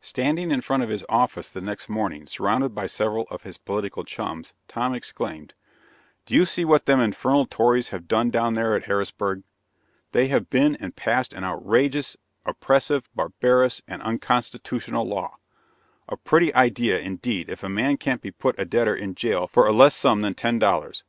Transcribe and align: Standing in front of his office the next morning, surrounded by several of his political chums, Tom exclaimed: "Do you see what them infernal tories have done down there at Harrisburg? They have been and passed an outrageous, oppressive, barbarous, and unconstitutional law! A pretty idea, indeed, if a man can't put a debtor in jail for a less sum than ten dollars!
Standing 0.00 0.50
in 0.52 0.62
front 0.62 0.82
of 0.82 0.88
his 0.88 1.04
office 1.06 1.50
the 1.50 1.60
next 1.60 1.86
morning, 1.90 2.26
surrounded 2.26 2.74
by 2.74 2.86
several 2.86 3.26
of 3.30 3.42
his 3.42 3.58
political 3.58 4.04
chums, 4.04 4.54
Tom 4.68 4.94
exclaimed: 4.94 5.52
"Do 6.24 6.34
you 6.34 6.46
see 6.46 6.64
what 6.64 6.86
them 6.86 6.98
infernal 6.98 7.44
tories 7.44 7.90
have 7.90 8.08
done 8.08 8.30
down 8.30 8.54
there 8.54 8.74
at 8.74 8.84
Harrisburg? 8.84 9.42
They 10.12 10.28
have 10.28 10.48
been 10.48 10.76
and 10.76 10.96
passed 10.96 11.34
an 11.34 11.44
outrageous, 11.44 12.16
oppressive, 12.46 13.10
barbarous, 13.14 13.82
and 13.86 14.00
unconstitutional 14.00 15.06
law! 15.06 15.36
A 16.08 16.16
pretty 16.16 16.54
idea, 16.54 16.98
indeed, 16.98 17.50
if 17.50 17.62
a 17.62 17.68
man 17.68 17.98
can't 17.98 18.22
put 18.38 18.58
a 18.58 18.64
debtor 18.64 18.96
in 18.96 19.14
jail 19.14 19.46
for 19.46 19.66
a 19.66 19.72
less 19.72 19.94
sum 19.94 20.22
than 20.22 20.32
ten 20.32 20.58
dollars! 20.58 21.04